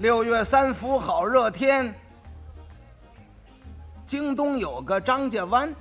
[0.00, 1.94] 六月三伏好热天，
[4.06, 5.74] 京东有个张家湾，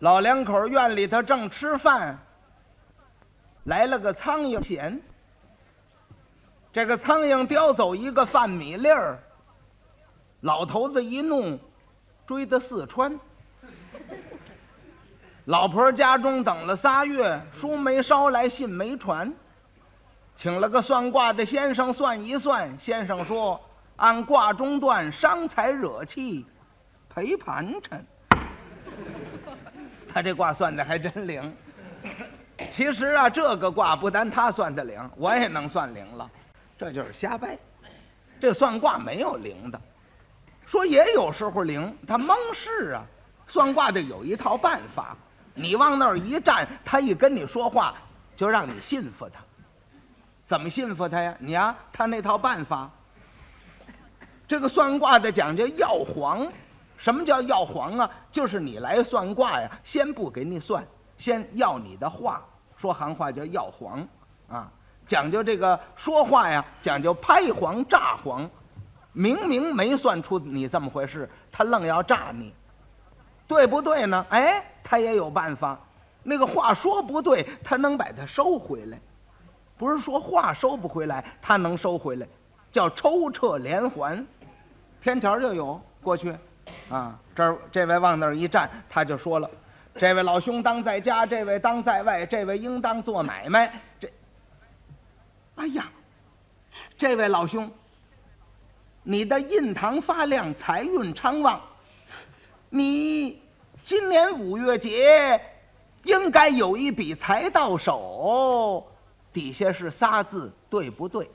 [0.00, 2.18] 老两口院里头正吃饭，
[3.64, 5.00] 来了个苍蝇闲。
[6.70, 9.18] 这个苍蝇叼走一个饭米粒儿，
[10.42, 11.58] 老头子一怒，
[12.26, 13.18] 追到四川。
[15.46, 19.32] 老婆家中等了仨月，书没捎来，信没传。
[20.38, 23.60] 请了个算卦的先生算一算，先生说
[23.96, 26.46] 按卦中断，伤财惹气，
[27.08, 28.06] 赔盘缠。
[30.08, 31.56] 他这卦算的还真灵。
[32.70, 36.30] 其实啊，这个卦不单他算的灵，我也能算灵了。
[36.78, 37.58] 这就是瞎掰，
[38.38, 39.80] 这算卦没有灵的。
[40.64, 43.02] 说也有时候灵，他蒙事啊。
[43.48, 45.16] 算卦的有一套办法，
[45.52, 47.96] 你往那儿一站，他一跟你说话，
[48.36, 49.40] 就让你信服他。
[50.48, 51.36] 怎么信服他呀？
[51.40, 52.90] 你呀，他那套办法。
[54.46, 56.50] 这个算卦的讲究要黄，
[56.96, 58.10] 什么叫要黄啊？
[58.32, 60.82] 就是你来算卦呀，先不给你算，
[61.18, 62.42] 先要你的话，
[62.78, 64.08] 说行话叫要黄
[64.48, 64.72] 啊。
[65.06, 68.48] 讲究这个说话呀，讲究拍黄炸黄，
[69.12, 72.54] 明明没算出你这么回事，他愣要炸你，
[73.46, 74.24] 对不对呢？
[74.30, 75.78] 哎，他也有办法，
[76.22, 78.98] 那个话说不对，他能把它收回来，
[79.78, 82.26] 不是说话收不回来，他能收回来，
[82.72, 84.26] 叫抽撤连环，
[85.00, 86.34] 天桥就有过去，
[86.90, 89.48] 啊，这儿这位往那儿一站，他就说了，
[89.94, 94.12] 这位老兄当在家，这位当在外，这位应当做买卖，这。
[95.54, 95.88] 哎呀，
[96.96, 97.70] 这位老兄，
[99.04, 101.60] 你的印堂发亮，财运昌旺。
[102.68, 103.40] 你
[103.82, 105.40] 今年五月节
[106.02, 108.86] 应该有一笔财到手。
[109.32, 111.30] 底下是仨字，对不对？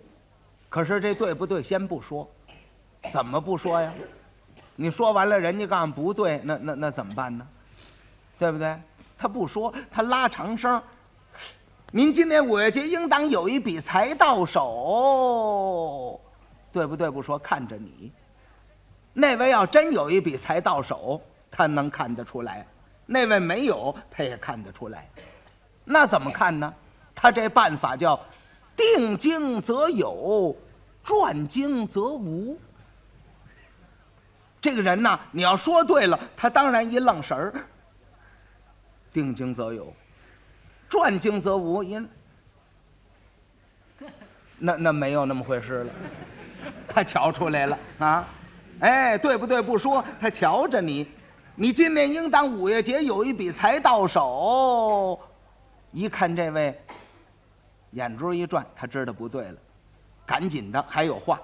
[0.69, 2.29] 可是这对不对，先不说，
[3.11, 3.93] 怎么不说呀？
[4.75, 7.47] 你说完了，人家告诉不对，那那那怎么办呢？
[8.39, 8.75] 对不对？
[9.17, 10.81] 他不说，他拉长声。
[11.91, 16.19] 您今年五月节应当有一笔财到手，
[16.71, 17.07] 对不对？
[17.11, 18.11] 不说，看着你。
[19.13, 21.21] 那位要真有一笔财到手，
[21.51, 22.65] 他能看得出来；
[23.05, 25.07] 那位没有，他也看得出来。
[25.85, 26.73] 那怎么看呢？
[27.15, 28.19] 他这办法叫
[28.75, 30.55] 定经则有，
[31.03, 32.59] 转经则无。
[34.59, 37.53] 这个人呐，你要说对了，他当然一愣神儿。
[39.11, 39.93] 定经则有。
[40.89, 42.09] 转经则无，因
[44.57, 45.93] 那那没有那么回事了，
[46.87, 48.27] 他瞧出来了啊，
[48.79, 49.61] 哎，对不对？
[49.61, 51.07] 不说，他瞧着你，
[51.55, 55.19] 你今年应当五月节有一笔财到手，
[55.91, 56.79] 一看这位，
[57.93, 59.55] 眼珠一转，他知道不对了，
[60.25, 61.39] 赶紧的还有话，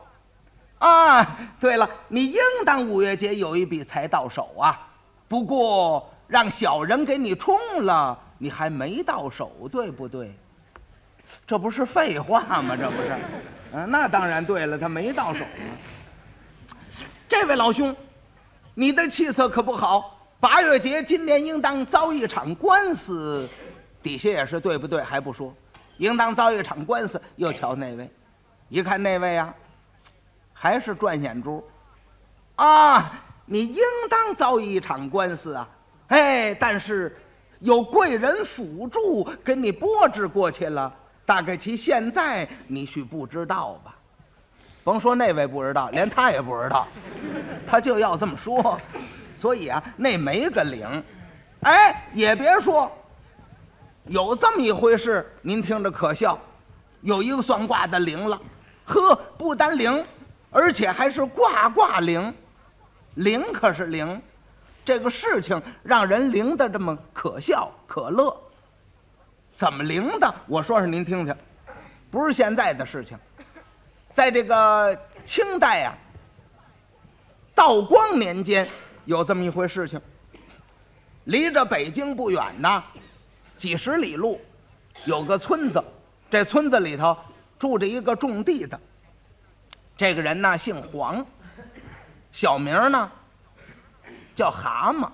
[0.77, 4.87] 啊，对了，你应当五月节有一笔财到手啊，
[5.27, 8.17] 不过让小人给你冲了。
[8.41, 10.33] 你还没到手，对不对？
[11.45, 12.73] 这不是废话吗？
[12.73, 13.17] 这不是，
[13.73, 15.75] 嗯，那当然对了，他没到手吗。
[17.27, 17.93] 这位老兄，
[18.73, 20.17] 你的气色可不好。
[20.39, 23.45] 八月节今年应当遭一场官司，
[24.01, 25.03] 底下也是对不对？
[25.03, 25.53] 还不说，
[25.99, 27.21] 应当遭一场官司。
[27.35, 28.09] 又瞧那位，
[28.67, 29.53] 一看那位呀，
[30.51, 31.63] 还是转眼珠。
[32.55, 33.13] 啊，
[33.45, 35.69] 你应当遭一场官司啊！
[36.07, 37.15] 哎，但是。
[37.61, 40.95] 有贵人辅助，给你拨置过去了。
[41.25, 43.93] 大概其现在你许不知道吧？
[44.81, 46.87] 甭说那位不知道，连他也不知道，
[47.67, 48.79] 他就要这么说。
[49.35, 51.03] 所以啊，那没个灵。
[51.63, 52.89] 哎，也别说，
[54.09, 55.31] 有这么一回事。
[55.41, 56.37] 您听着可笑，
[57.01, 58.41] 有一个算卦的灵了，
[58.85, 60.03] 呵，不单灵，
[60.49, 62.33] 而且还是卦卦灵，
[63.15, 64.21] 灵可是灵。
[64.83, 68.35] 这个事情让人灵的这么可笑可乐，
[69.53, 70.33] 怎么灵的？
[70.47, 71.35] 我说说您听听，
[72.09, 73.15] 不是现在的事情，
[74.11, 75.93] 在这个清代呀，
[77.53, 78.67] 道光年间
[79.05, 80.01] 有这么一回事情。
[81.25, 82.83] 离着北京不远呐，
[83.59, 84.39] 几十里路，
[85.03, 85.83] 有个村子，
[86.29, 87.15] 这村子里头
[87.59, 88.79] 住着一个种地的，
[89.97, 91.23] 这个人呢姓黄，
[92.31, 93.11] 小名呢。
[94.35, 95.09] 叫蛤蟆，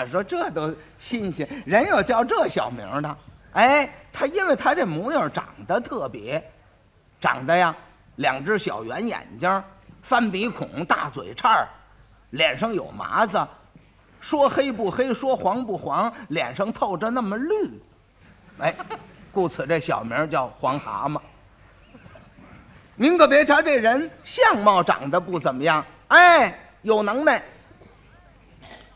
[0.10, 3.16] 说这都新鲜，人有叫这小名的。
[3.54, 6.52] 哎，他因为他这模样长得特别，
[7.18, 7.74] 长得呀，
[8.16, 9.64] 两只小圆眼睛，
[10.02, 11.66] 翻鼻孔，大嘴叉
[12.28, 13.42] 脸上有麻子，
[14.20, 17.80] 说黑不黑，说黄不黄，脸上透着那么绿，
[18.58, 18.74] 哎，
[19.30, 21.20] 故此这小名叫黄蛤蟆。
[22.96, 27.42] 您可别瞧这人相貌长得不怎么样，哎，有能耐，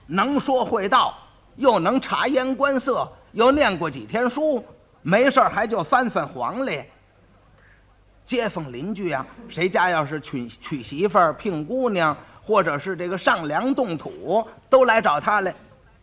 [0.07, 1.15] 能说会道，
[1.57, 4.65] 又能察言观色，又念过几天书，
[5.03, 6.83] 没事儿还就翻翻黄历。
[8.25, 15.55] 街坊邻居啊，谁家要是娶娶媳妇儿、聘姑娘，或者是这个上梁动土，都来找他来，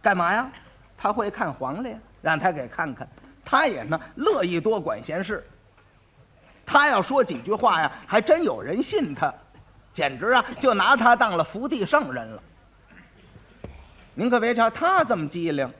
[0.01, 0.49] 干嘛呀？
[0.97, 3.07] 他会看黄历，让他给看看。
[3.43, 5.45] 他也呢乐意多管闲事。
[6.65, 9.33] 他要说几句话呀，还真有人信他，
[9.93, 12.43] 简直啊就拿他当了福地圣人了。
[14.13, 15.71] 您可别瞧他这么机灵，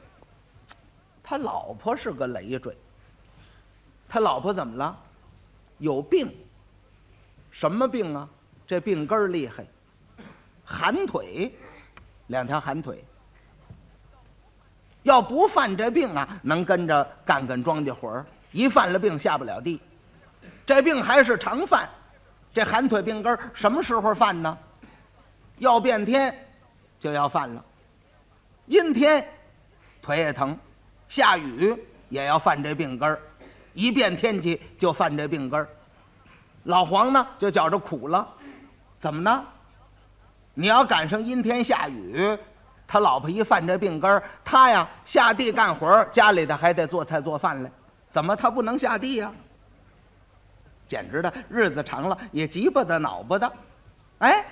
[1.23, 2.75] 他老婆是个累赘。
[4.07, 4.97] 他老婆怎么了？
[5.77, 6.33] 有病。
[7.51, 8.29] 什么病啊？
[8.65, 9.65] 这病根儿厉害，
[10.69, 11.49] 寒腿，
[12.27, 13.01] 两条寒腿。
[15.03, 19.79] 要不犯这病啊，能跟着干干庄稼活儿；一犯了病，下不了地。
[20.65, 21.89] 这病还是常犯，
[22.53, 24.57] 这寒腿病根什么时候犯呢？
[25.59, 26.35] 要变天，
[26.99, 27.63] 就要犯了。
[28.65, 29.25] 阴天，
[30.01, 30.53] 腿也疼；
[31.07, 31.73] 下雨
[32.09, 33.17] 也要犯这病根。
[33.73, 35.65] 一变天气就犯这病根。
[36.63, 38.27] 老黄呢就觉着苦了，
[38.99, 39.45] 怎么呢？
[40.59, 42.35] 你要赶上阴天下雨，
[42.87, 47.69] 他老婆一犯这病根儿，他呀下地干活，家里的还得做菜做饭来，
[48.09, 49.31] 怎么他不能下地呀？
[50.87, 53.53] 简直的，日子长了也急不得恼不得，
[54.17, 54.43] 哎，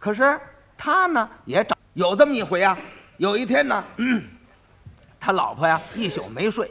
[0.00, 0.40] 可是
[0.76, 2.76] 他呢也找有这么一回啊，
[3.18, 3.84] 有一天呢，
[5.20, 6.68] 他老婆呀一宿没睡，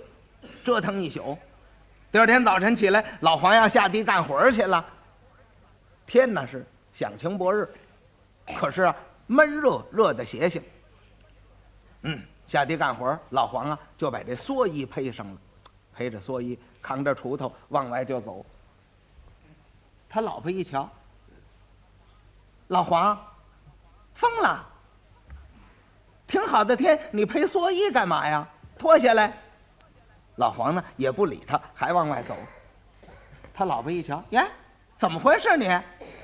[0.61, 1.37] 折腾一宿，
[2.11, 4.85] 第二天早晨起来，老黄要下地干活去了。
[6.05, 7.65] 天呢是响晴博日，
[8.57, 8.95] 可是啊
[9.27, 10.61] 闷热热的邪性。
[12.01, 15.37] 嗯，下地干活，老黄啊就把这蓑衣披上了，
[15.97, 18.45] 披着蓑衣，扛着锄头往外就走。
[20.09, 20.89] 他老婆一瞧，
[22.67, 23.17] 老黄，
[24.13, 24.67] 疯了！
[26.27, 28.47] 挺好的天，你披蓑衣干嘛呀？
[28.77, 29.33] 脱下来。
[30.35, 32.35] 老黄呢也不理他，还往外走。
[33.53, 34.47] 他老婆一瞧，呀，
[34.97, 35.67] 怎么回事你？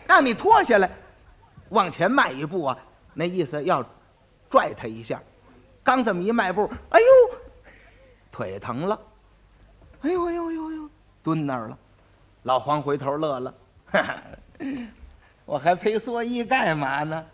[0.07, 0.89] 让你脱下来，
[1.69, 2.77] 往前迈一步啊，
[3.13, 3.83] 那意思要
[4.50, 5.21] 拽他一下。
[5.83, 7.06] 刚这么一迈步，哎呦，
[8.31, 9.00] 腿疼了，
[10.01, 10.89] 哎呦哎呦哎呦呦，
[11.24, 11.77] 蹲那儿了。
[12.44, 13.54] 老黄回头乐了。
[13.92, 14.16] 哈哈，
[15.45, 17.25] 我还披蓑衣干嘛呢？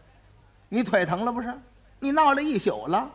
[0.70, 1.54] 你腿疼了不是？
[2.00, 3.10] 你闹了一宿了，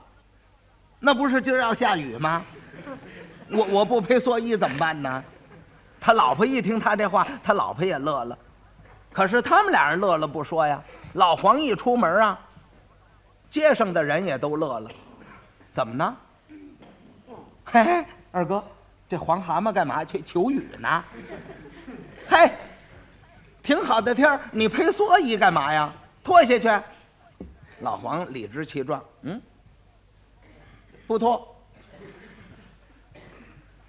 [0.99, 2.44] 那不是今儿要下雨吗？
[3.50, 5.25] 我我不披蓑衣怎么办呢？
[6.00, 8.38] 他老婆一听他这话，他老婆也乐了。
[9.12, 10.82] 可是他们俩人乐了不说呀，
[11.14, 12.40] 老黄一出门啊，
[13.48, 14.90] 街上的人也都乐了。
[15.72, 16.16] 怎么呢？
[17.64, 18.64] 嘿嘿，二哥，
[19.08, 21.04] 这黄蛤蟆干嘛去求雨呢？
[22.28, 22.50] 嘿。
[23.62, 25.92] 挺好的天儿，你披蓑衣干嘛呀？
[26.24, 26.84] 脱下去。
[27.80, 29.40] 老黄理直气壮，嗯，
[31.06, 31.46] 不脱。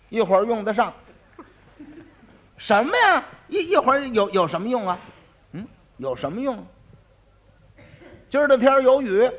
[0.10, 0.94] 一会儿用得上。
[2.58, 3.24] 什么呀？
[3.48, 5.00] 一一会儿有有什么用啊？
[5.54, 5.66] 嗯，
[5.98, 6.64] 有什么用？
[8.32, 9.30] 今儿的天有雨。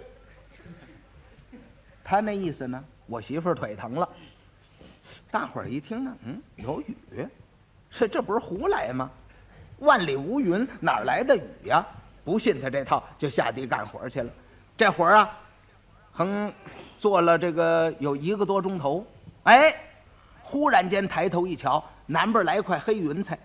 [2.04, 2.84] 他那意思呢？
[3.06, 4.06] 我媳妇儿腿疼了。
[5.30, 7.26] 大伙儿一听呢，嗯，有雨，
[7.90, 9.10] 这这不是胡来吗？
[9.78, 11.82] 万里无云，哪来的雨呀？
[12.22, 14.30] 不信他这套，就下地干活去了。
[14.76, 15.38] 这活儿啊，
[16.12, 16.52] 横
[16.98, 19.06] 做了这个有一个多钟头。
[19.44, 19.74] 哎，
[20.42, 23.38] 忽然间抬头一瞧，南边来块黑云彩，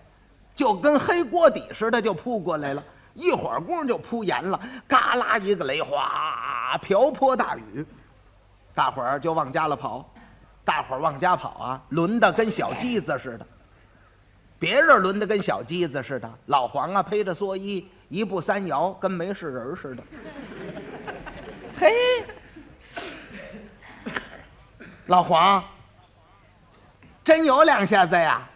[0.54, 2.84] 就跟黑锅底似的，就扑过来了。
[3.18, 7.84] 一会儿功夫就扑严了，嘎啦一个雷，哗，瓢泼大雨。
[8.76, 10.08] 大伙儿就往家了跑。
[10.64, 13.46] 大伙儿往家跑啊，轮的跟小鸡子似的。
[14.60, 20.02] 别人轮得跟小鸡子似的，老黄啊披着蓑衣，一步三摇，跟没事人似的。
[21.76, 22.24] 嘿，
[25.06, 25.64] 老黄，
[27.24, 28.48] 真有两下子呀！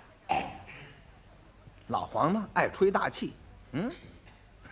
[1.88, 3.34] 老黄呢，爱吹大气。
[3.72, 3.94] 嗯，哼，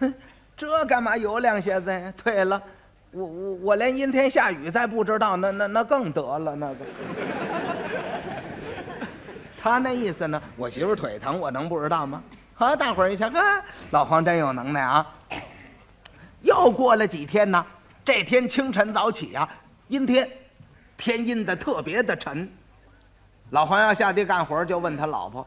[0.57, 2.12] 这干嘛有两下子呀？
[2.23, 2.62] 对了，
[3.11, 6.76] 我我我连阴天下雨再不知道，那那那更得了那个。
[9.62, 10.42] 他那意思呢？
[10.57, 12.23] 我媳妇腿疼，我能不知道吗？
[12.54, 15.07] 好，大伙儿一瞧，呵，老黄真有能耐啊！
[16.42, 17.64] 又过了几天呢，
[18.04, 19.49] 这天清晨早起呀，
[19.88, 20.28] 阴天，
[20.97, 22.50] 天阴的特别的沉。
[23.50, 25.47] 老黄要下地干活，就问他老婆：“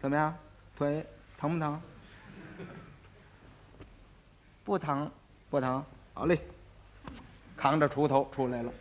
[0.00, 0.32] 怎么样，
[0.76, 1.04] 腿
[1.38, 1.80] 疼不疼？”
[4.66, 5.08] 不疼，
[5.48, 5.82] 不疼。
[6.12, 6.40] 好嘞，
[7.56, 8.72] 扛着锄头出来了。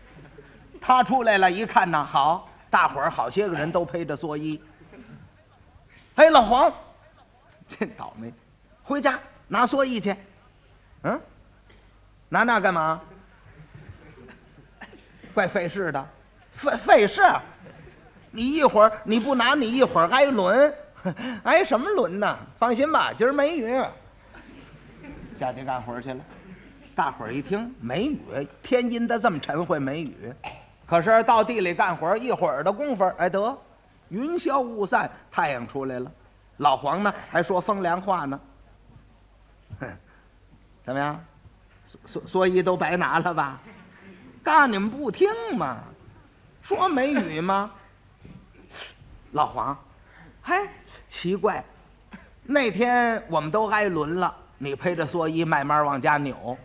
[0.81, 2.49] 他出来了，一看呢，好。
[2.71, 4.59] 大伙儿好些个人都披着蓑衣。
[6.15, 6.73] 哎，老黄，
[7.69, 8.33] 真倒霉。
[8.83, 10.13] 回家拿蓑衣去，
[11.03, 11.21] 嗯，
[12.29, 12.99] 拿那干嘛？
[15.35, 16.05] 怪费事的，
[16.51, 17.21] 费费事。
[18.31, 20.73] 你一会儿你不拿，你一会儿挨轮，
[21.45, 22.37] 挨什么轮呢？
[22.57, 23.81] 放心吧，今儿没雨。
[25.39, 26.19] 下地干活去了。
[26.95, 28.19] 大伙儿一听没雨，
[28.63, 30.33] 天阴的这么沉会没雨，
[30.85, 33.57] 可是到地里干活一会儿的功夫，哎得，
[34.09, 36.11] 云消雾散，太阳出来了。
[36.57, 38.39] 老黄呢还说风凉话呢。
[39.81, 39.87] 哼，
[40.85, 41.19] 怎么样？
[42.07, 43.59] 蓑蓑衣都白拿了吧？
[44.41, 45.79] 告诉你们不听嘛，
[46.61, 47.71] 说没雨吗？
[49.31, 49.77] 老黄，
[50.41, 50.55] 嘿，
[51.09, 51.61] 奇怪，
[52.43, 56.57] 那天我们都挨轮了，你披着蓑衣慢慢往家扭。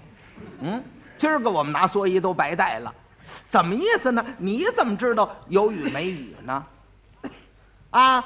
[0.61, 0.83] 嗯，
[1.17, 2.95] 今儿个我们拿蓑衣都白带了，
[3.49, 4.25] 怎么意思呢？
[4.39, 6.67] 你怎么知道有雨没雨呢？
[7.91, 8.25] 啊，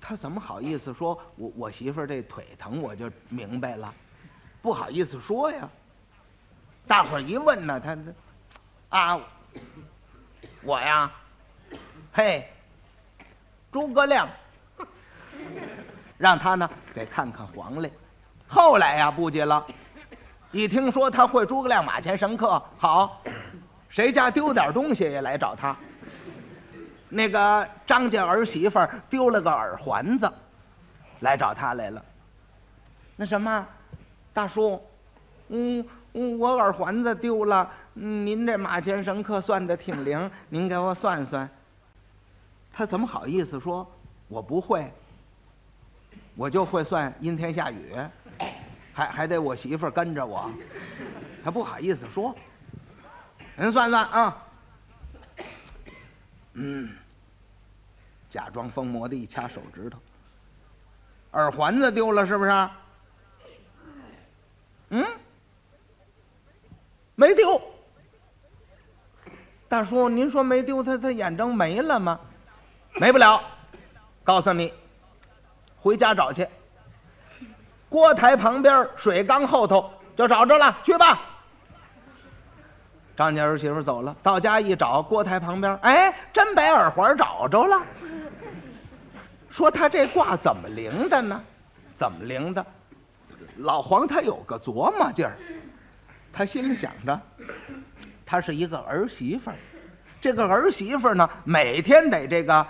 [0.00, 3.92] 他怎么好意思说我我媳妇这腿疼，我就明白了，
[4.60, 5.68] 不好意思说呀。
[6.86, 7.96] 大伙儿一问呢，他，
[8.88, 9.20] 啊，
[10.62, 11.10] 我呀，
[12.12, 12.46] 嘿，
[13.72, 14.28] 诸葛亮，
[16.18, 17.90] 让他呢给看看黄历。
[18.46, 19.64] 后来呀，不急了。
[20.52, 23.20] 一听说他会诸葛亮马前神客，好，
[23.88, 25.76] 谁家丢点东西也来找他。
[27.08, 28.78] 那个张家儿媳妇
[29.08, 30.32] 丢了个耳环子，
[31.20, 32.04] 来找他来了。
[33.16, 33.66] 那什么，
[34.32, 34.80] 大叔，
[35.48, 41.48] 嗯嗯，我耳环子丢了，您这马前神客算的挺灵，您给我算算。
[42.72, 43.88] 他怎么好意思说，
[44.28, 44.92] 我不会，
[46.34, 47.94] 我就会算阴天下雨。
[48.92, 50.48] 还还得我媳妇儿跟着我，
[51.42, 52.34] 他不好意思说。
[53.56, 54.42] 您算算啊，
[56.54, 56.90] 嗯，
[58.28, 59.98] 假装疯魔的一掐手指头，
[61.32, 62.68] 耳环子丢了是不是？
[64.90, 65.04] 嗯，
[67.16, 67.60] 没丢。
[69.68, 72.20] 大叔，您说没丢，他他眼睁没了吗？
[73.00, 73.42] 没不了，
[74.22, 74.72] 告诉你，
[75.84, 76.48] 回家找去。
[77.90, 81.20] 锅台旁边水缸后头就找着了，去吧。
[83.14, 87.82] 张家儿媳妇走了，到家一找，锅台旁边，哎，真把耳环找着了。
[89.50, 91.38] 说他这卦怎么灵的呢？
[91.94, 92.64] 怎么灵的？
[93.58, 95.36] 老黄他有个琢磨劲儿，
[96.32, 97.20] 他心里想着，
[98.24, 99.56] 他是一个儿媳妇儿，
[100.18, 102.66] 这个儿媳妇儿呢，每天得这个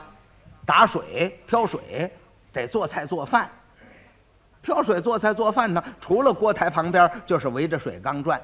[0.66, 2.12] 打水、挑水，
[2.55, 3.51] 得做菜做饭。
[4.63, 8.41] 挑水做菜做饭呢，除了锅台旁边，就是围着水缸转。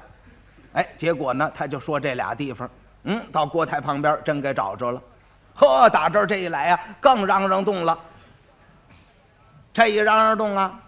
[0.73, 2.69] 哎，结果呢，他就说这俩地方，
[3.05, 5.01] 嗯，到锅台旁边真给找着了。
[5.55, 7.97] 呵，打这儿这一来呀，更嚷嚷动了。
[9.73, 10.79] 这一嚷嚷动啊，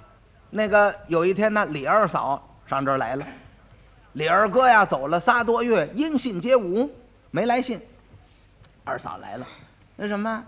[0.51, 3.25] 那个有一天呢，李二嫂上这儿来了。
[4.13, 6.87] 李二哥呀，走了仨多月，音信皆无，
[7.31, 7.81] 没来信。
[8.83, 9.47] 二嫂来了，
[9.95, 10.43] 那什么，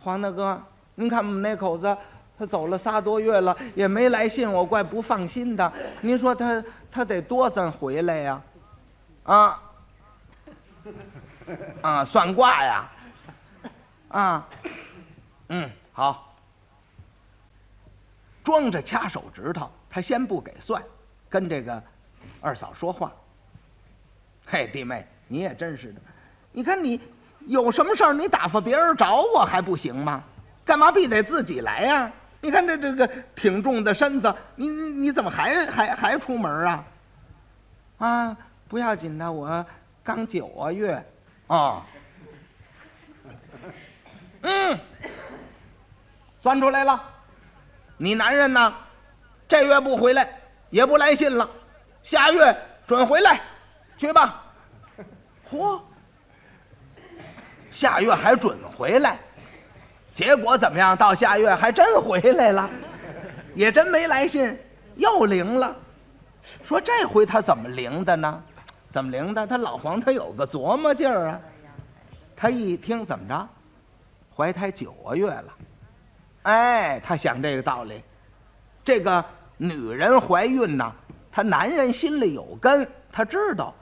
[0.00, 0.62] 黄大哥，
[0.98, 1.96] 您看我们那口子。
[2.36, 5.72] 他走了仨多月了，也没来信，我怪不放心的。
[6.00, 8.40] 您说他他得多咱回来呀？
[9.24, 9.62] 啊
[11.82, 12.88] 啊，算卦呀？
[14.10, 14.48] 啊，
[15.48, 16.32] 嗯，好。
[18.44, 20.80] 装着掐手指头，他先不给算，
[21.28, 21.82] 跟这个
[22.40, 23.10] 二嫂说话。
[24.46, 26.00] 嘿，弟妹，你也真是的，
[26.52, 27.00] 你看你
[27.46, 30.22] 有什么事儿，你打发别人找我还不行吗？
[30.68, 32.12] 干嘛必得自己来呀？
[32.42, 36.84] 你看这这个挺重的身子，你你你怎么还还还出门啊？
[37.96, 38.36] 啊，
[38.68, 39.64] 不要紧的，我
[40.04, 41.02] 刚九个月，
[41.46, 41.86] 啊，
[44.42, 44.78] 嗯，
[46.42, 47.02] 算出来了，
[47.96, 48.74] 你男人呢？
[49.48, 50.28] 这月不回来，
[50.68, 51.48] 也不来信了，
[52.02, 52.54] 下月
[52.86, 53.40] 准回来，
[53.96, 54.44] 去吧。
[55.50, 55.80] 嚯，
[57.70, 59.18] 下月还准回来。
[60.18, 60.96] 结果怎么样？
[60.96, 62.68] 到下月还真回来了，
[63.54, 64.58] 也真没来信，
[64.96, 65.76] 又灵了。
[66.64, 68.42] 说这回他怎么灵的呢？
[68.90, 69.46] 怎么灵的？
[69.46, 71.40] 他老黄他有个琢磨劲儿啊。
[72.34, 73.48] 他一听怎么着，
[74.34, 75.52] 怀胎九个月了，
[76.42, 78.02] 哎，他想这个道理。
[78.84, 79.24] 这个
[79.56, 80.92] 女人怀孕呢，
[81.30, 83.72] 她男人心里有根，他知道，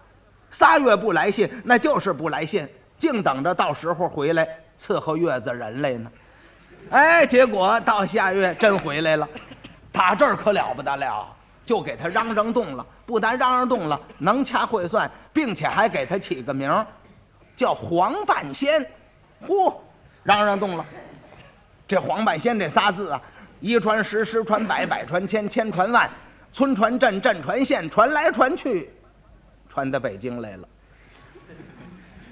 [0.51, 4.47] 仨月不来信，那就是不来信，净等着到时候回来
[4.79, 6.11] 伺候月子人来呢。
[6.91, 9.29] 哎，结果到下月真回来了，
[9.91, 11.27] 打这儿可了不得了，
[11.65, 12.87] 就给他嚷嚷动了。
[13.05, 16.85] 不但嚷嚷动了，能掐会算，并且还给他起个名，
[17.57, 18.85] 叫黄半仙。
[19.47, 19.75] 嚯，
[20.25, 20.85] 嚷嚷动了。
[21.87, 23.21] 这黄半仙这仨字啊，
[23.61, 26.11] 一传十，十传百，百传千，千传万，
[26.53, 28.93] 村传镇，镇传县，传来传去，
[29.69, 30.69] 传到北京来了。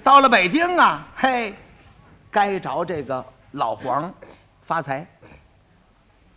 [0.03, 1.55] 到了北京啊，嘿，
[2.31, 4.13] 该着这个老黄
[4.67, 5.07] 发财。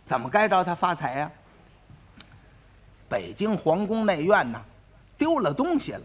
[0.06, 1.30] 怎么该着他发财呀？
[3.08, 4.60] 北京皇宫内院呢，
[5.16, 6.02] 丢了东西了。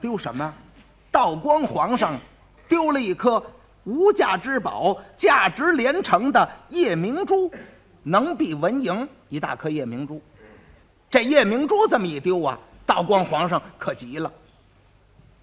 [0.00, 0.54] 丢什么？
[1.10, 2.18] 道光皇上
[2.68, 3.42] 丢了一颗
[3.84, 7.52] 无价之宝，价值连城的夜明珠，
[8.02, 10.22] 能比文银一大颗夜明珠。
[11.10, 14.32] 这夜明珠这么一丢啊，道光皇上可急了。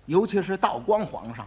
[0.06, 1.46] 尤其是道光皇上，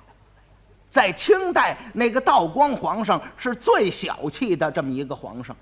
[0.90, 5.56] 在清代那个道光皇上是最小气的这么一个皇上，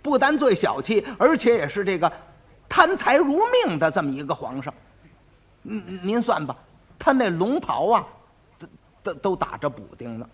[0.00, 2.10] 不但最小气，而且也是这个
[2.68, 4.72] 贪财如命的这么一个皇上。
[5.64, 6.56] 嗯，您算吧，
[6.98, 8.06] 他那龙袍啊，
[8.58, 8.66] 都
[9.02, 10.26] 都都打着补丁呢。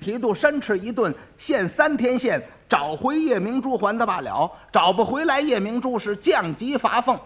[0.00, 7.20] 提督申斥一顿，限三天限，找回夜明珠还他罢了，找不回来夜明珠是降级罚俸。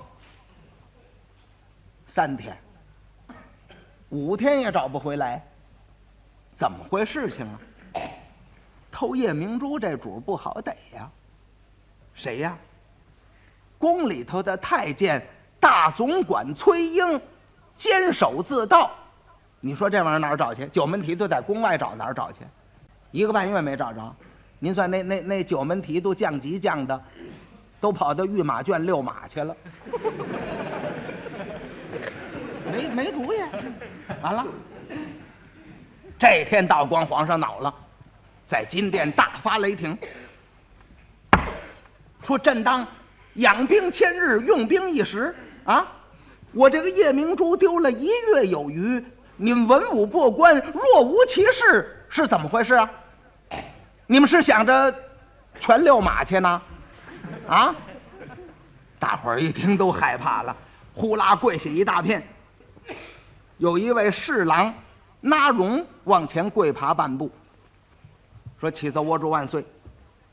[2.07, 2.55] 三天。
[4.17, 5.45] 五天也找不回来，
[6.55, 7.61] 怎么回事情啊？
[8.91, 11.07] 偷夜明珠这主不好逮呀。
[12.15, 12.57] 谁呀？
[13.77, 15.23] 宫里头的太监
[15.61, 17.21] 大总管崔英，
[17.77, 18.91] 监守自盗。
[19.61, 20.67] 你说这玩意儿哪儿找去？
[20.69, 22.39] 九门提督在宫外找，哪儿找去？
[23.11, 24.17] 一个半月没找着。
[24.59, 26.99] 您算那那那九门提督降级降的，
[27.83, 29.55] 都跑到御马圈遛马去了。
[32.73, 33.37] 没没主意。
[34.23, 34.45] 完了，
[36.19, 37.75] 这天道光皇上恼了，
[38.47, 39.97] 在金殿大发雷霆，
[42.23, 42.87] 说：“朕当
[43.35, 45.35] 养兵千日，用兵一时
[45.65, 45.87] 啊！
[46.53, 49.05] 我这个夜明珠丢了一月有余，
[49.37, 52.91] 你们文武过关若无其事，是怎么回事啊？
[54.07, 54.95] 你们是想着
[55.59, 56.63] 全溜马去呢？
[57.49, 57.75] 啊！
[58.99, 60.57] 大伙儿一听都害怕了，
[60.95, 62.27] 呼啦跪下一大片。”
[63.59, 64.73] 有一位侍郎，
[65.21, 67.31] 纳荣往前跪爬半步，
[68.61, 69.65] 说：“启奏我主万岁，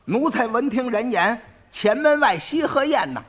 [0.03, 3.23] 奴才闻听人言，前门外西河宴呐，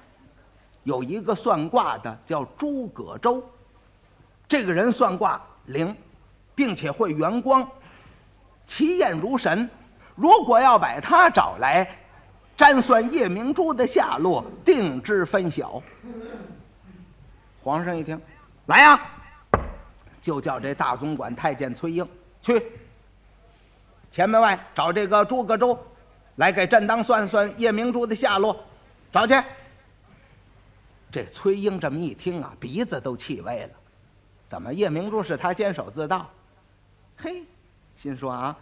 [0.83, 3.42] 有一个算卦的叫诸葛周，
[4.48, 5.96] 这个人算卦灵，
[6.57, 7.66] 并且会圆光，
[8.66, 9.70] 奇验如神。
[10.16, 11.88] 如果要把他找来，
[12.57, 15.80] 占算夜明珠的下落，定知分晓。”
[17.62, 18.20] 皇上一听，
[18.66, 19.00] 来呀！
[20.24, 22.08] 就叫这大总管太监崔英
[22.40, 22.72] 去
[24.10, 25.78] 前门外找这个诸葛周，
[26.37, 28.64] 来给朕当算算夜明珠的下落，
[29.12, 29.34] 找去。
[31.12, 33.70] 这崔英这么一听啊，鼻子都气歪了。
[34.48, 36.30] 怎么夜明珠是他监守自盗？
[37.18, 37.42] 嘿，
[37.94, 38.56] 心说啊，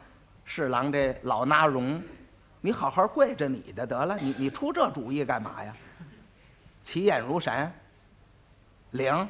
[0.45, 2.03] 侍郎这老纳荣，
[2.61, 5.73] 你好好跪着你的得了，你你出这主意干嘛呀？
[6.83, 7.73] 奇眼如神，
[8.91, 9.29] 灵。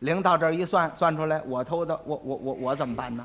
[0.00, 3.24] 灵到这儿一算，算出来我偷的，我我我我怎么办呢？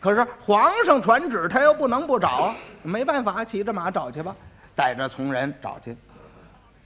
[0.00, 4.34] 可是皇上传旨，他又不能不找，没办法，骑着马找去吧，
[4.74, 5.96] 带着从人找去。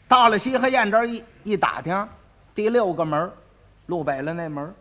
[0.09, 2.09] 到了西河堰这儿一一打听，
[2.55, 3.31] 第六个门，
[3.87, 4.75] 路北了那门。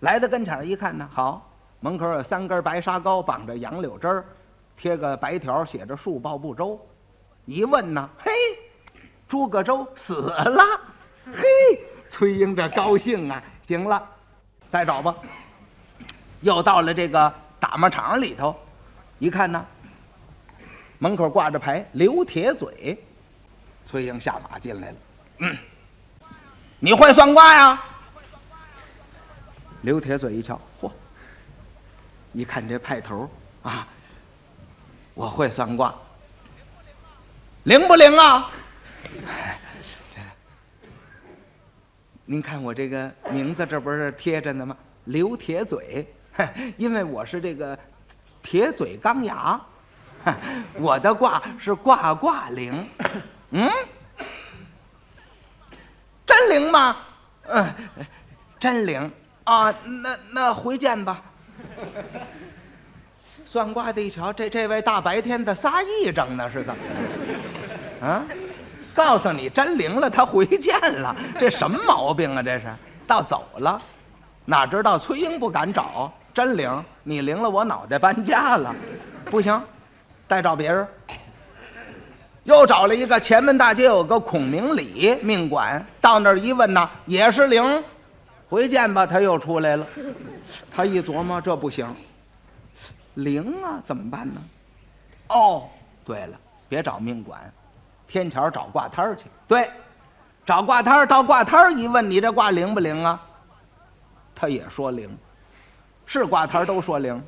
[0.00, 4.24] 来到跟前一看呢，好，门口有三根白沙膏，绑着杨柳枝儿，
[4.76, 6.80] 贴个白条，写着“树报不周”。
[7.46, 8.32] 一问呢，嘿，
[9.28, 10.64] 诸葛周死了，
[11.26, 11.84] 嘿。
[12.10, 13.40] 崔英这高兴啊！
[13.66, 14.06] 行了，
[14.68, 15.14] 再找吧。
[16.40, 18.58] 又到了这个打马场里头，
[19.20, 19.64] 一看呢，
[20.98, 22.98] 门口挂着牌“刘铁嘴”。
[23.86, 24.96] 崔英下马进来了，
[25.38, 25.56] 嗯，
[26.80, 27.82] 你会算卦呀？
[29.82, 30.90] 刘铁嘴一瞧，嚯！
[32.32, 33.30] 一看这派头
[33.62, 33.86] 啊，
[35.14, 35.94] 我会算卦，
[37.64, 38.50] 灵不灵啊？
[42.30, 44.76] 您看我这个名字，这不是贴着呢吗？
[45.06, 46.06] 刘铁嘴，
[46.78, 47.76] 因为我是这个
[48.40, 49.60] 铁嘴钢牙，
[50.78, 52.88] 我的卦是卦卦灵。
[53.50, 53.68] 嗯，
[56.24, 56.98] 真灵吗？
[57.48, 57.66] 嗯，
[58.60, 59.10] 真灵
[59.42, 59.74] 啊！
[59.82, 61.20] 那那回见吧。
[63.44, 66.80] 算卦的一瞧，这这位大白天的撒癔症呢，是怎么
[68.00, 68.06] 的？
[68.06, 68.24] 啊？
[68.94, 72.42] 告诉你，真灵了，他回见了， 这什么毛病啊？
[72.42, 72.66] 这是
[73.06, 73.80] 倒走了，
[74.44, 78.74] 哪知道崔英不敢找，真灵，你灵了，我脑袋搬家了，
[79.30, 79.60] 不行，
[80.28, 80.86] 再找别人。
[82.44, 87.84] 又找了一个前门大街有个孔明礼命馆，到那儿一问呐，也是灵，
[88.48, 89.86] 回见吧，他又出来了。
[90.72, 91.86] 他一琢磨，这不行，
[93.14, 94.40] 灵啊，怎么办呢？
[95.28, 95.68] 哦，
[96.04, 97.38] 对了，别找命馆，
[98.10, 99.26] 天桥找卦摊儿去。
[99.46, 99.70] 对，
[100.44, 103.20] 找卦摊儿，到卦摊儿一问，你这卦灵不灵啊？
[104.34, 105.16] 他也说灵，
[106.06, 107.22] 是卦摊儿都说灵，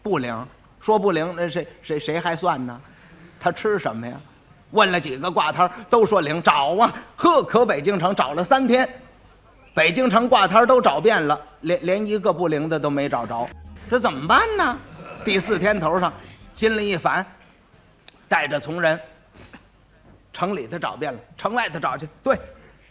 [0.00, 0.46] 不灵，
[0.80, 2.80] 说不灵，那谁谁谁还算呢？
[3.40, 4.14] 他吃什么呀？
[4.70, 8.88] 问了几个卦摊儿都说灵，找啊，呵，可北京城找了三天，
[9.74, 13.48] 北京城卦摊儿都找遍了，连 连一个不灵的都没找着，
[13.90, 14.78] 这怎么办呢？
[15.24, 16.12] 第四天头上，
[16.54, 17.26] 心里一烦，
[18.28, 18.98] 带着从人，
[20.32, 22.08] 城里头找遍了，城外头找去。
[22.22, 22.38] 对，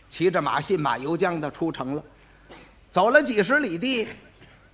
[0.10, 2.04] 骑着马，信马由缰的出城了，
[2.89, 4.08] 走了几十里地，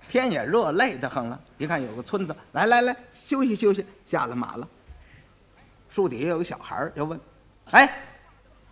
[0.08, 1.40] 天也热，累得很了。
[1.56, 4.68] 一看有个村子，来来来，休息休息，下了马了。
[5.88, 7.18] 树底下有个小孩儿，就问
[7.72, 8.02] ：“哎，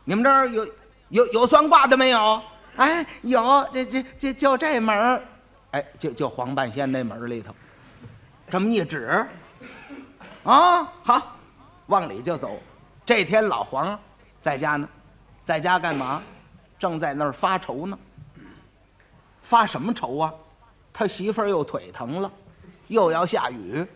[0.04, 0.68] 你们这儿有
[1.08, 2.42] 有有算卦的没有
[2.76, 5.22] ？”“哎，有，这这这就这门儿，
[5.70, 7.54] 哎，就就黄半仙那门儿里头。”
[8.50, 9.26] 这么一指，
[10.44, 11.36] 啊，好，
[11.86, 12.60] 往里就走。
[13.06, 13.98] 这天老黄
[14.40, 14.86] 在家呢，
[15.44, 16.20] 在家干嘛？
[16.76, 17.96] 正在那儿发愁呢。
[19.42, 20.34] 发什么愁啊？
[20.92, 22.30] 他媳妇儿又腿疼了，
[22.88, 23.86] 又要下雨，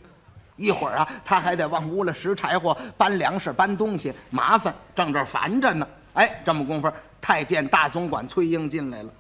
[0.55, 5.89] 一会儿啊，他还得往屋里拾柴火、搬粮食、搬东西，麻烦，正这烦着呢。
[6.15, 9.13] 哎，这么功夫，太监大总管崔英进来了。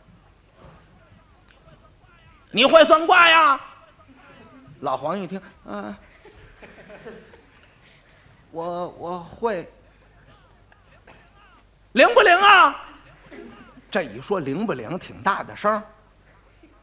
[2.53, 3.61] 你会算卦呀？
[4.81, 5.94] 老黄一听，嗯，
[8.50, 9.70] 我我会，
[11.92, 12.85] 灵不灵啊？
[13.90, 15.83] 这一说灵不灵，挺大的声。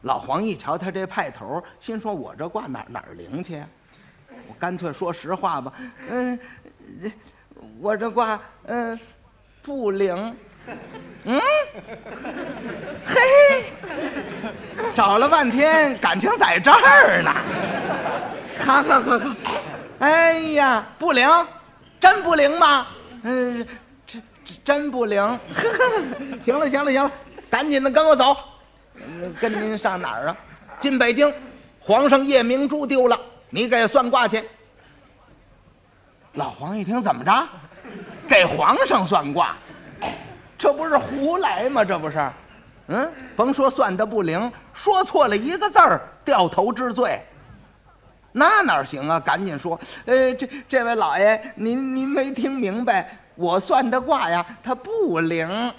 [0.02, 3.62] 老黄一瞧他这派头，心说：“我这卦哪哪灵去？
[4.48, 5.72] 我干脆说实话吧，
[6.08, 6.38] 嗯，
[7.80, 8.98] 我这卦嗯
[9.62, 10.36] 不灵。”
[11.24, 11.40] 嗯，
[13.06, 13.64] 嘿，
[14.94, 17.32] 找了半天，感情在这儿呢。
[18.66, 19.36] 哈哈哈哈！
[20.00, 21.26] 哎呀，不灵，
[21.98, 22.86] 真不灵吗？
[23.22, 23.66] 嗯，
[24.64, 25.20] 真不灵。
[25.22, 27.10] 呵呵，行了行了行了，
[27.50, 28.36] 赶紧的跟我走。
[29.40, 30.36] 跟您上哪儿啊？
[30.78, 31.32] 进北京，
[31.80, 33.18] 皇上夜明珠丢了，
[33.50, 34.44] 你给算卦去。
[36.34, 37.48] 老黄一听，怎么着？
[38.28, 39.56] 给皇上算卦？
[40.56, 41.84] 这不是胡来吗？
[41.84, 42.30] 这不是，
[42.88, 47.20] 嗯，甭说算的不灵，说错了一个字儿，掉头之罪，
[48.32, 49.20] 那哪行啊？
[49.20, 55.72] 赶紧说，呃，这这位老爷，您您没听明白，我算的卦呀，它不灵，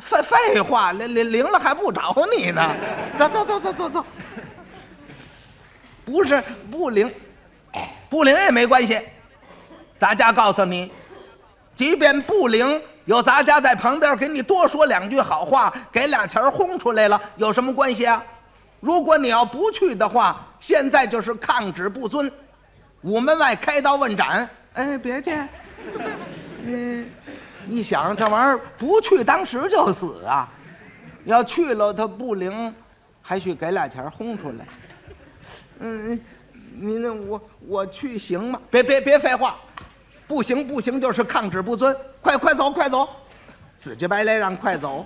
[0.00, 2.74] 废废话，灵灵灵了还不找你呢？
[3.18, 4.06] 走走走走走走，
[6.06, 7.14] 不是不灵，
[8.08, 8.98] 不灵也没关系，
[9.94, 10.90] 咱家告诉你，
[11.74, 12.80] 即便不灵。
[13.04, 18.24] 有咱家在旁边给你多说两句好话，给俩钱轰出来了，有什么关系啊？
[18.80, 22.30] 如果你要不去的话，现在就是抗旨不遵，
[23.02, 24.48] 午门外开刀问斩。
[24.74, 25.36] 哎，别去。
[26.64, 27.10] 嗯，
[27.68, 30.48] 一想这玩意儿不去，当时就死啊。
[31.24, 32.74] 要去了，他不灵，
[33.20, 34.66] 还需给俩钱轰出来。
[35.80, 36.20] 嗯，
[36.74, 38.60] 您那我我去行吗？
[38.70, 39.56] 别别别废话。
[40.26, 43.06] 不行不行，就是抗旨不遵，快快走快走，
[43.76, 45.04] 死乞白赖让快走，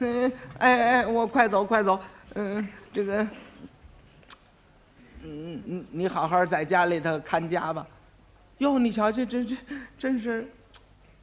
[0.00, 1.98] 嗯哎哎，我快走快走，
[2.34, 3.26] 嗯这个，
[5.22, 7.86] 嗯你你好好在家里头看家吧，
[8.58, 9.56] 哟你瞧这这这
[9.96, 10.46] 真是，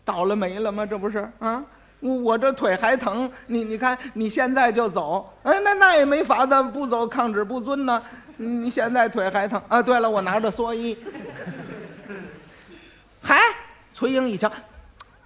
[0.07, 0.85] 倒了霉了吗？
[0.85, 1.61] 这不是啊，
[1.99, 8.01] 我我这腿还疼，你你看你现在就走，哎那那也没法子，不走抗旨不遵呢，
[8.37, 9.83] 你现在腿还疼啊？
[9.83, 10.97] 对了，我拿着蓑衣。
[13.21, 13.37] 嗨，
[13.91, 14.49] 崔英一瞧，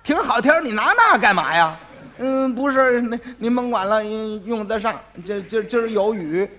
[0.02, 1.78] 挺好天你拿那干嘛呀？
[2.18, 5.00] 嗯，不是，那您甭管了，用得上。
[5.24, 6.50] 今今今儿有雨，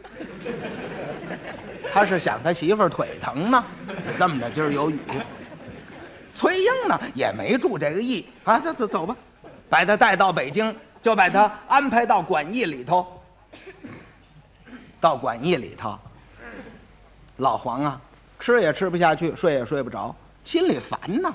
[1.92, 3.64] 他是想他媳妇儿腿疼呢。
[4.16, 4.98] 这么着，今儿有雨。
[6.34, 9.16] 崔英呢也没注这个意啊，走走走吧，
[9.68, 13.06] 把他带到北京，就把他安排到馆驿里头。
[15.00, 15.98] 到馆驿里头，
[17.38, 18.00] 老黄啊，
[18.38, 20.14] 吃也吃不下去，睡也睡不着。
[20.44, 21.34] 心里烦呐，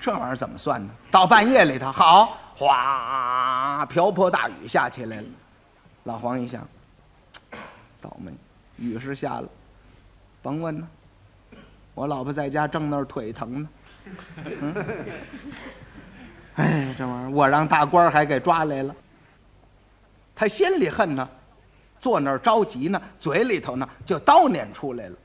[0.00, 0.90] 这玩意儿怎么算呢？
[1.10, 5.26] 到半夜里头，好，哗，瓢泼大雨下起来了。
[6.04, 6.66] 老黄一想，
[8.00, 8.32] 倒霉，
[8.76, 9.48] 雨是下了，
[10.40, 10.86] 甭问了，
[11.94, 13.68] 我老婆在家正那儿腿疼呢。
[14.60, 14.74] 嗯，
[16.56, 18.94] 哎，这玩意儿我让大官还给抓来了。
[20.34, 21.28] 他心里恨呢，
[22.00, 25.16] 坐那儿着急呢，嘴里头呢就叨念出来了。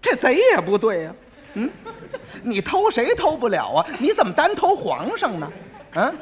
[0.00, 1.14] 这贼也不对呀，
[1.54, 1.70] 嗯，
[2.42, 3.86] 你偷谁偷不了啊？
[4.00, 5.52] 你怎么单偷皇上呢？
[5.94, 6.14] 嗯，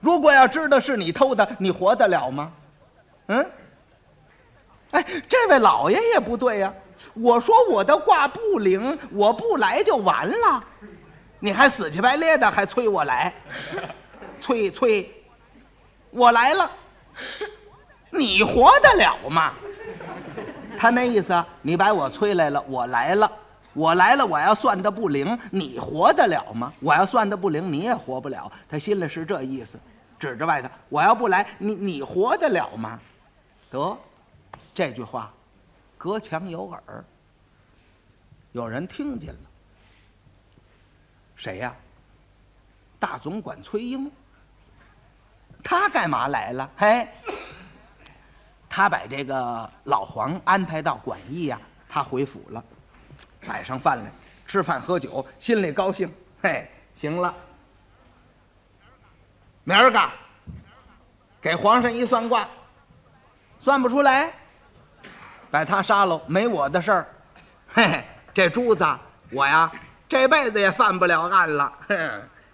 [0.00, 2.52] 如果要知道是你偷的，你活得了吗？
[3.28, 3.50] 嗯，
[4.92, 6.72] 哎，这位老爷也不对呀、
[7.14, 10.62] 我说我的卦不灵，我不来就完了，
[11.38, 13.32] 你还死乞白咧的还催我来，
[14.40, 15.08] 催催，
[16.10, 16.70] 我来了，
[18.10, 19.52] 你活得了吗？
[20.76, 23.30] 他那意思，你把我催来了，我来了，
[23.74, 26.72] 我来了，我要算的不灵，你活得了吗？
[26.80, 28.50] 我要算的不灵，你也活不了。
[28.68, 29.78] 他心里是这意思，
[30.18, 32.98] 指着外头，我要不来，你你活得了吗？
[33.70, 33.96] 得，
[34.72, 35.32] 这句话，
[35.98, 37.04] 隔墙有耳，
[38.52, 39.40] 有人听见了。
[41.36, 41.74] 谁呀？
[42.98, 44.10] 大总管崔英。
[45.62, 46.70] 他干嘛来了？
[46.76, 47.08] 嘿，
[48.68, 52.64] 他把这个老黄安排到馆驿呀、他回府了，
[53.46, 54.10] 摆上饭来，
[54.46, 56.10] 吃饭喝酒，心里高兴。
[56.42, 57.34] 嘿，行了，
[59.64, 60.10] 明儿个
[61.40, 62.48] 给皇上一算卦，
[63.58, 64.32] 算不出来，
[65.50, 67.08] 把他杀了，没我的事儿。
[67.72, 68.84] 嘿嘿，这珠子
[69.30, 69.70] 我呀
[70.08, 71.72] 这辈子也犯不了案了。
[71.88, 72.10] 嘿，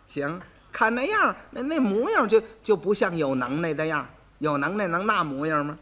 [0.08, 0.40] 行，
[0.72, 4.06] 看那样，那那模样就就不像有能耐的样儿
[4.38, 5.76] 有能耐能那模样吗？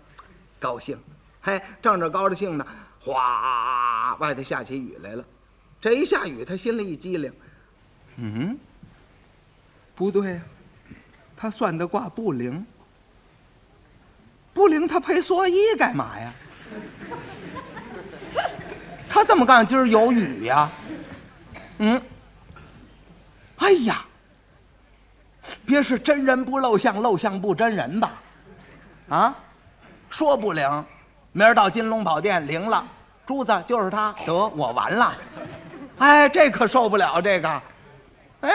[0.60, 0.98] 高兴，
[1.40, 2.66] 嘿，正着高着兴呢，
[3.00, 5.24] 哗，外头下起雨来了。
[5.80, 7.32] 这一下雨，他心里一激灵，
[8.16, 8.56] 嗯，
[9.94, 10.40] 不对呀、
[11.36, 12.64] 他算的卦不灵，
[14.52, 16.32] 不灵，他配蓑衣干嘛呀？
[19.14, 19.64] 他怎么干？
[19.64, 20.68] 今儿有雨呀？
[21.78, 22.02] 嗯，
[23.58, 24.04] 哎呀，
[25.64, 28.12] 别是真人不露相，露相不真人吧？
[29.08, 29.36] 啊，
[30.10, 30.84] 说不灵，
[31.30, 32.84] 明儿到金龙宝殿灵了，
[33.24, 35.16] 珠子就是他，得我完了。
[35.98, 37.62] 哎，这可受不了这个。
[38.40, 38.50] 哎，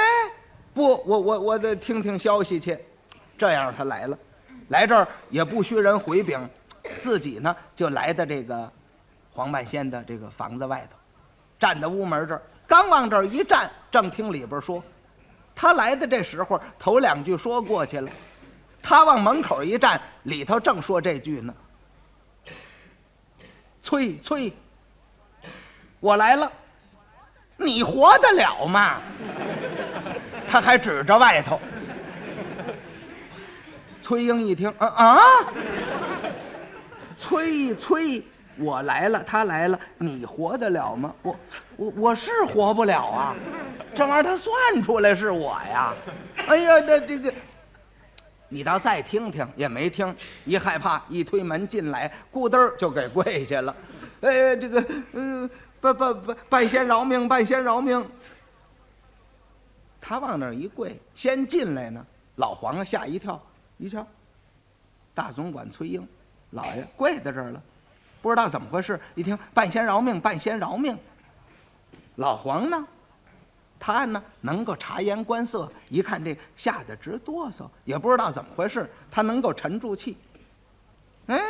[0.74, 2.78] 不，我我我得听听消息去。
[3.38, 4.20] 这样他来了，
[4.68, 6.38] 来这儿也不需人回禀，
[6.98, 8.70] 自己呢就来到这个
[9.40, 10.98] 黄半仙的这个房子外头，
[11.58, 14.84] 站在屋门这儿，刚往这儿一站，正听里边说，
[15.56, 18.12] 他来的这时候头两句说过去了，
[18.84, 21.54] 他往门口一站，里头正说这句呢。
[23.82, 24.52] 催催，
[26.02, 26.52] 我来了，
[27.56, 28.98] 你活得了吗？
[30.50, 31.58] 他还指着外头。
[34.02, 35.18] 崔英一听，啊啊！
[37.16, 38.22] 崔崔，
[38.60, 41.14] 我来了，他来了，你活得了吗？
[41.22, 41.36] 我
[41.78, 43.36] 我我是活不了啊，
[43.94, 45.94] 这玩意儿他算出来是我呀！
[46.48, 47.34] 哎呀，这这个，
[48.50, 53.76] 你倒再听听也没听，一害怕一推门进来，咕噔儿就给跪下了。
[54.22, 58.06] 哎，这个嗯，半半半半仙饶命，半仙饶命。
[60.02, 63.42] 他往那儿一跪，先进来呢，老黄啊吓一跳，
[63.78, 64.06] 一瞧，
[65.14, 66.06] 大总管崔英，
[66.52, 67.62] 老爷跪在这儿了，
[68.22, 69.00] 不知道怎么回事。
[69.16, 70.98] 一听半仙饶命，半仙饶命。
[72.16, 72.86] 老黄呢，
[73.80, 80.18] 他呢能够察言观色，一看这吓得直哆嗦，也不知道怎么回事，他能够沉住气。
[81.28, 81.42] 哎，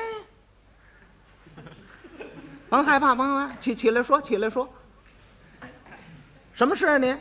[2.69, 4.69] 甭害怕，甭害怕，起起来说，起来说。
[6.53, 7.15] 什么事啊你？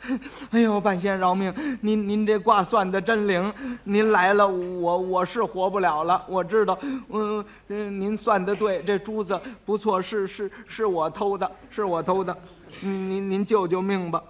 [0.50, 1.52] 哎呦，半仙饶命！
[1.80, 3.52] 您您这卦算的真灵，
[3.84, 6.24] 您来了，我我是活不了了。
[6.28, 12.36] 我知道，嗯，您算的对，这珠子不错，是是是我偷的，是我偷的，
[12.80, 14.22] 您您救救命吧。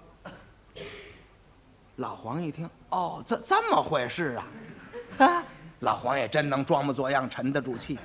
[1.97, 4.47] 老黄一听，哦，这这么回事啊？
[5.19, 5.45] 哈，
[5.81, 7.99] 老黄也真能装模作样，沉得住气。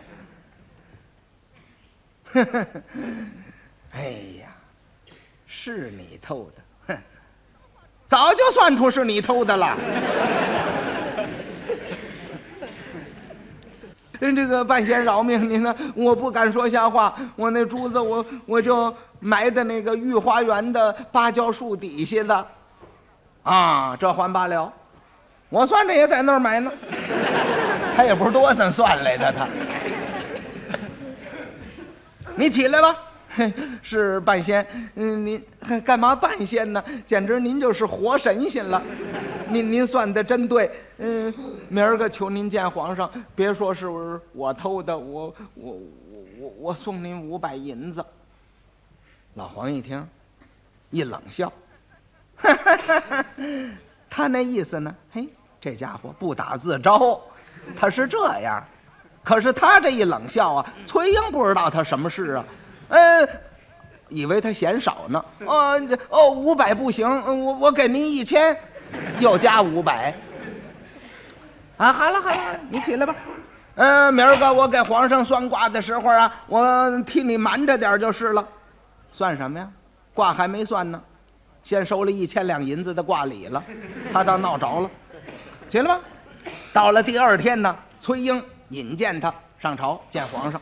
[3.91, 4.09] 哎
[4.41, 4.49] 呀，
[5.45, 6.62] 是你偷的，
[8.13, 9.75] 早就算出是你偷的了。
[14.19, 15.75] 这个半仙饶命，您呢？
[15.95, 22.47] 我不敢说瞎话，我那珠子我我就埋在那个御花园的芭蕉树底下的，
[23.41, 24.71] 啊，这还罢了，
[25.49, 26.71] 我算着也在那儿埋呢。
[27.95, 29.47] 他也不是多咱算来的，他。
[32.35, 32.95] 你起来吧。
[33.35, 34.65] 嘿， 是半仙，
[34.95, 35.43] 嗯，您
[35.83, 36.83] 干嘛半仙呢？
[37.05, 38.81] 简直您就是活神仙了。
[39.49, 41.33] 您您算的真对，嗯，
[41.67, 43.87] 明儿个求您见皇上，别说是
[44.33, 45.79] 我偷的，我我我
[46.39, 48.05] 我我送您五百银子。
[49.33, 50.07] 老黄一听，
[50.91, 51.51] 一冷笑，
[54.09, 54.95] 他那意思呢？
[55.11, 55.27] 嘿，
[55.59, 57.19] 这家伙不打自招，
[57.75, 58.63] 他是这样。
[59.23, 62.45] 可是他这一冷笑啊，崔英不知道他什么事啊。
[62.93, 63.27] 呃，
[64.07, 65.25] 以为他嫌少呢。
[65.47, 67.09] 哦，这哦，五百不行，
[67.43, 68.55] 我我给您一千，
[69.19, 70.13] 又加五百。
[71.77, 73.15] 啊，好了好了，你起来吧。
[73.73, 78.47] 呃，明儿个我给皇上算卦的时候啊，我替你瞒着点就是了。
[79.11, 79.67] 算什么呀？
[80.13, 81.01] 卦还没算呢，
[81.63, 83.63] 先收了一千两银子的卦礼了，
[84.13, 84.89] 他倒闹着了。
[85.67, 85.99] 起来吧。
[86.71, 90.61] 到了第二天呢，崔英引荐他上朝见皇上。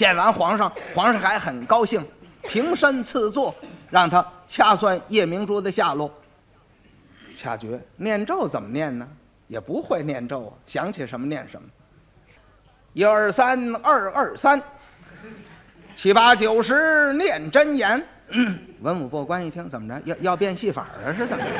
[0.00, 2.02] 见完皇上，皇上还很高兴，
[2.44, 3.54] 平身赐座，
[3.90, 6.10] 让他掐算夜明珠的下落。
[7.34, 9.06] 掐诀念咒怎么念呢？
[9.46, 11.68] 也不会念咒啊，想起什么念什么。
[12.94, 14.62] 一二三，二二三，
[15.94, 18.02] 七八九十念真言。
[18.80, 20.00] 文武过关一听，怎么着？
[20.06, 21.12] 要要变戏法啊？
[21.12, 21.50] 是怎么着？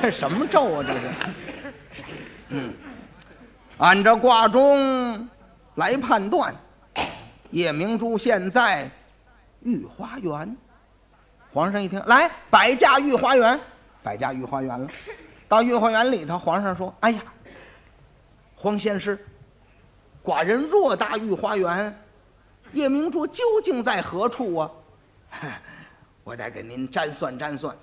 [0.00, 0.84] 这什么咒啊？
[0.86, 1.00] 这是？
[2.50, 2.72] 嗯，
[3.78, 5.28] 按照卦中
[5.74, 6.54] 来判断。
[7.54, 8.90] 夜明珠现在
[9.60, 10.56] 御花园，
[11.52, 13.58] 皇上一听，来摆驾御花园，
[14.02, 14.88] 摆驾御花园了。
[15.46, 17.22] 到御花园里头，皇上说：“哎呀，
[18.56, 19.24] 黄仙师，
[20.24, 21.96] 寡人偌大御花园，
[22.72, 24.70] 夜明珠究竟在何处啊？
[26.24, 27.76] 我得给您占算占算。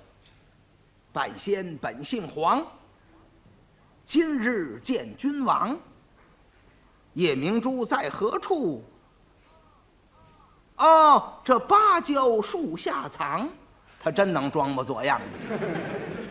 [1.14, 2.62] 半仙本姓黄，
[4.04, 5.74] 今日见君王。
[7.14, 8.84] 夜明珠在何处？”
[10.76, 13.48] 哦，这芭蕉树下藏，
[14.02, 15.58] 他真能装模作样的。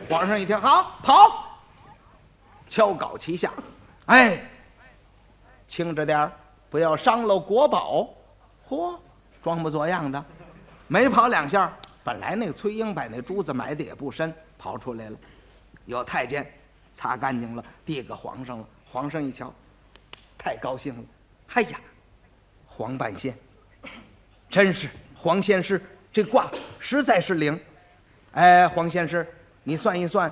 [0.10, 1.60] 皇上一听，好跑，
[2.68, 3.52] 敲镐齐下，
[4.08, 4.44] 哎，
[5.68, 6.32] 轻着点儿，
[6.70, 8.10] 不要伤了国宝。
[8.68, 8.98] 嚯，
[9.42, 10.26] 装模作样的，
[10.88, 11.72] 没跑两下，
[12.04, 15.18] 本来那个崔英把那珠子埋的也不深，跑出来了。
[15.86, 16.50] 有太监
[16.94, 18.66] 擦干净了，递给皇上了。
[18.92, 19.54] 皇上一瞧，
[20.38, 21.04] 太高兴了。
[21.54, 21.80] 哎呀，
[22.66, 23.34] 黄半仙。
[24.52, 27.58] 真是黄仙师，这卦实在是灵。
[28.34, 29.26] 哎，黄仙师，
[29.64, 30.30] 你算一算，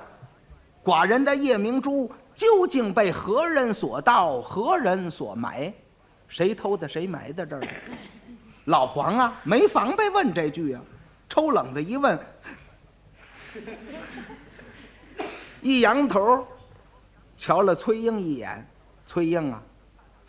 [0.84, 5.72] 寡人的夜明珠究竟被何人所盗，何人所埋？
[6.28, 6.86] 谁偷的？
[6.86, 7.62] 谁埋在这儿？
[8.66, 10.82] 老黄啊，没防备问这句啊，
[11.26, 12.18] 抽冷子一问，
[15.62, 16.46] 一扬头，
[17.38, 18.66] 瞧了崔英一眼。
[19.06, 19.62] 崔英啊。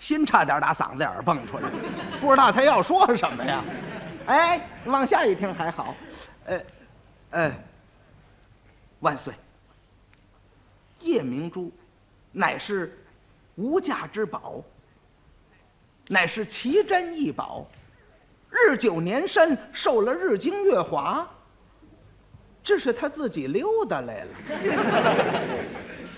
[0.02, 1.70] 心差点打嗓子眼儿蹦出来，
[2.20, 3.64] 不知道他要说什么呀？
[4.26, 5.96] 哎，往下一听还好，
[6.46, 6.60] 呃，
[7.30, 7.54] 呃，
[9.02, 9.32] 万岁。
[11.02, 11.72] 夜明珠，
[12.32, 13.00] 乃是
[13.54, 14.64] 无价之宝，
[16.08, 17.68] 乃是奇珍异宝，
[18.50, 21.28] 日久年深，受了日精月华。
[22.64, 24.32] 这是他自己溜达来了。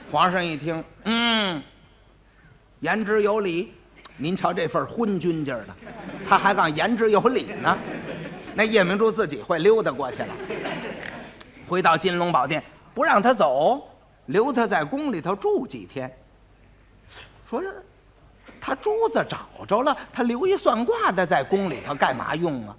[0.10, 1.62] 皇上一听，嗯。
[2.84, 3.72] 言之有理，
[4.18, 5.74] 您瞧这份昏君劲儿的，
[6.28, 7.78] 他还讲言之有理呢。
[8.56, 10.36] 那夜明珠自己会溜达过去了，
[11.66, 12.62] 回到金龙宝殿，
[12.94, 13.88] 不让他走，
[14.26, 16.14] 留他在宫里头住几天。
[17.50, 17.64] 说
[18.60, 22.76] 他珠子找着了，他留一算卦的在宫里头干嘛用啊？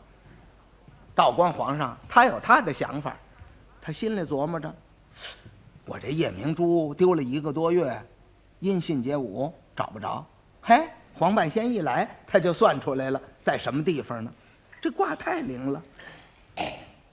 [1.15, 3.17] 道光皇上他有他的想法，
[3.81, 4.71] 他心里琢磨着，
[5.87, 7.99] 我这夜明珠丢了一个多月，
[8.61, 9.51] 音信皆无。
[9.77, 10.25] 找不着，
[10.63, 14.31] 嘿，黄半仙一来，他就算出来了，在什么地方呢？
[14.81, 15.83] 这卦太灵了，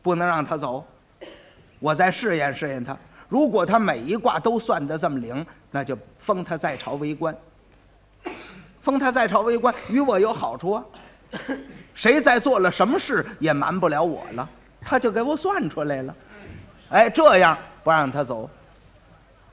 [0.02, 0.86] 不能让他走。
[1.80, 2.96] 我再试验试验他，
[3.28, 7.36] 如果他每一卦都算得这么灵，那就封他在朝为官。
[8.82, 10.84] 封他在朝为官，与我有好处啊。
[11.96, 14.48] 谁再做了什么事，也瞒不了我了。
[14.82, 16.16] 他就给我算出来了，
[16.90, 18.50] 哎，这样不让他走。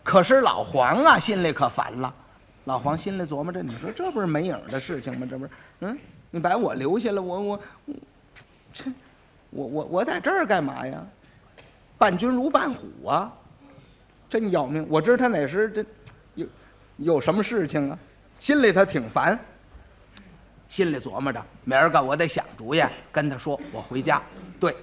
[0.03, 2.14] 可是老黄啊，心里可烦了。
[2.68, 5.26] 老黄心里琢磨着：“你说这不是没影的事情吗？
[5.28, 5.50] 这不是，
[5.81, 5.98] 嗯，
[6.31, 7.61] 你把我留下了，我我，
[8.74, 8.85] 这，
[9.48, 11.02] 我我我在这儿干嘛呀？
[11.96, 13.33] 伴君如伴虎啊，
[14.28, 14.87] 真要命！
[14.90, 15.83] 我知道他哪时这
[16.35, 16.46] 有
[16.98, 17.98] 有什么事情啊，
[18.38, 19.38] 心里他挺烦。
[20.68, 24.22] 心里琢磨着，明儿个我得想主意，跟他说我回家，
[24.61, 24.76] 对，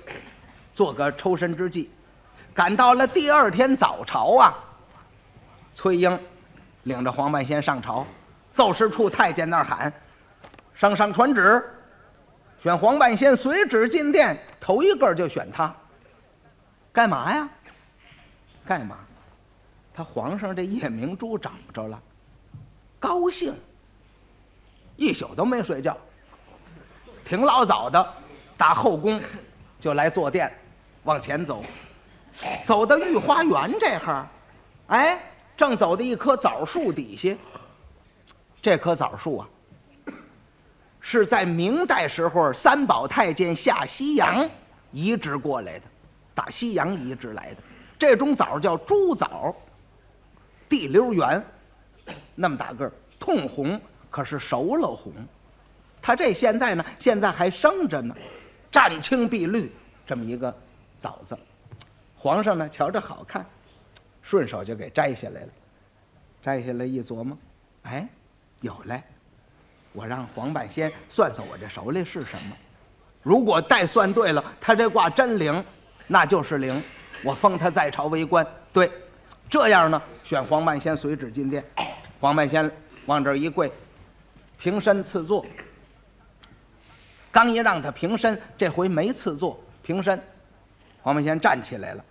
[0.73, 1.91] 做个抽身之计。
[2.51, 4.57] 赶到了第二天早朝啊，
[5.75, 6.19] 崔英。”
[6.85, 8.05] 领着黄半仙上朝，
[8.53, 9.91] 奏事处太监那儿喊
[10.73, 11.63] ：“上上传旨，
[12.59, 15.75] 选黄半仙随旨进殿，头一个就选他。
[16.93, 17.49] 干嘛呀？
[18.65, 18.99] 干嘛？
[19.93, 21.99] 他皇上这夜明珠找着了，
[22.99, 23.53] 高兴，
[24.95, 25.97] 一宿都没睡觉，
[27.23, 28.13] 挺老早的，
[28.57, 29.19] 打后宫
[29.79, 30.53] 就来坐殿，
[31.03, 31.63] 往前走，
[32.63, 34.27] 走到御花园这哈儿
[34.95, 35.19] 哎。”
[35.57, 37.35] 正走到一棵枣树底下，
[38.61, 39.47] 这棵枣树啊，
[40.99, 44.49] 是在明代时候三宝太监下西洋
[44.91, 45.85] 移植过来的，
[46.33, 47.57] 打西洋移植来的。
[47.97, 49.55] 这种枣叫猪枣，
[50.67, 51.41] 地溜圆，
[52.35, 53.79] 那么大个儿，通红，
[54.11, 55.13] 可是熟了红。
[56.01, 58.13] 他这现在呢，现在还生着呢，
[58.69, 59.71] 湛青碧绿
[60.05, 60.53] 这么一个
[60.99, 61.37] 枣子。
[62.15, 63.45] 皇上呢，瞧着好看，
[64.25, 65.47] 顺手就给摘下来了。
[66.41, 67.37] 摘下来一琢磨，
[67.83, 68.07] 哎，
[68.61, 69.01] 有嘞！
[69.93, 72.55] 我让黄半仙算算我这手里是什么。
[73.23, 75.63] 如果带算对了，他这卦真灵，
[76.07, 76.83] 那就是灵。
[77.23, 78.45] 我封他在朝为官。
[78.73, 78.91] 对，
[79.49, 81.63] 这样呢，选黄半仙随旨进殿。
[82.19, 82.69] 黄半仙
[83.05, 83.71] 往这儿一跪，
[84.59, 85.45] 平身赐座。
[87.31, 90.21] 刚一让他平身，这回没赐座，平身。
[91.01, 92.05] 黄半仙站起来了。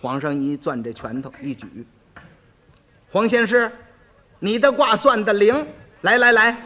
[0.00, 1.86] 皇上一攥这拳头一举。
[3.10, 3.70] 黄仙师，
[4.38, 5.66] 你的卦算的灵。
[6.02, 6.56] 来来来，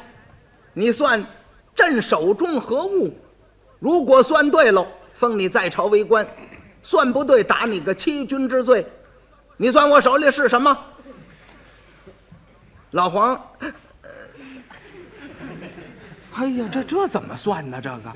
[0.72, 1.24] 你算。
[1.74, 3.18] 朕手中何物？
[3.78, 6.22] 如果算对喽，封你在朝为官；
[6.82, 8.86] 算不对，打你个欺君之罪。
[9.56, 10.76] 你算我手里是什么？
[12.90, 13.42] 老黄，
[16.34, 17.80] 哎呀，这这怎么算呢？
[17.80, 18.12] 这个，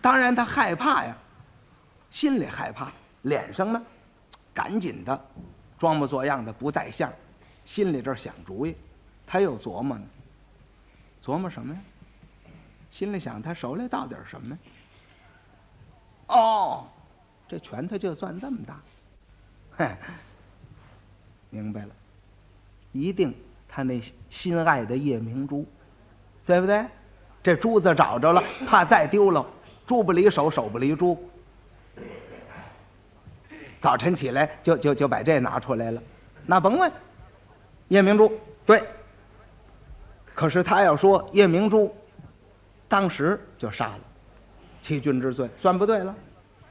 [0.00, 1.14] 当然他害怕呀，
[2.08, 2.90] 心里害怕，
[3.22, 3.82] 脸上呢，
[4.54, 5.24] 赶紧的，
[5.78, 7.12] 装模作样的不带相，
[7.64, 8.74] 心里这儿想主意，
[9.26, 10.04] 他又琢磨呢。
[11.22, 11.80] 琢磨什么呀？
[12.90, 14.58] 心里想，他手里到底什么？
[16.28, 16.86] 哦，
[17.46, 18.80] 这拳头就算这么大，
[19.76, 19.96] 嘿，
[21.50, 21.90] 明白了，
[22.92, 23.34] 一定
[23.68, 24.00] 他那
[24.30, 25.66] 心爱的夜明珠，
[26.46, 26.86] 对不对？
[27.42, 29.46] 这珠子找着了，怕再丢了，
[29.86, 31.29] 珠不离手，手不离珠。
[33.80, 36.02] 早晨起来就就就把这拿出来了，
[36.46, 36.92] 那甭问，
[37.88, 38.30] 夜明珠
[38.66, 38.82] 对。
[40.34, 41.94] 可是他要说夜明珠，
[42.88, 44.00] 当时就杀了，
[44.80, 46.14] 欺君之罪算不对了。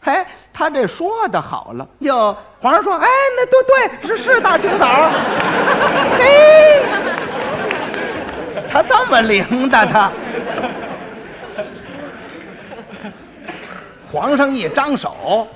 [0.02, 4.88] 嘿，他这说的好了，就皇上说，哎，那都对，是是大清早。
[6.18, 6.84] 嘿，
[8.70, 10.12] 他这么灵的他。
[14.12, 15.48] 皇上一张手，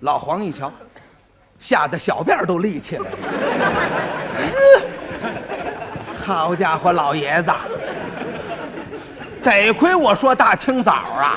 [0.00, 0.72] 老黄一瞧，
[1.58, 3.16] 吓得小辫都立起来了。
[6.24, 7.50] 好家伙，老爷子，
[9.42, 11.36] 得亏我说大清早啊！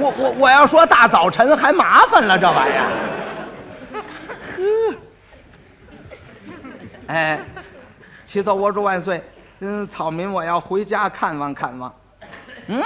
[0.00, 2.86] 我我我要说大早晨还麻烦了，这玩意儿。
[4.56, 4.96] 呵
[7.08, 7.38] 哎，
[8.24, 9.22] 启奏我主万岁！
[9.60, 11.94] 嗯，草民我要回家看望看望。
[12.66, 12.82] 嗯，